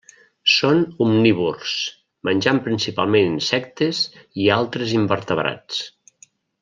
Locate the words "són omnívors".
0.51-1.73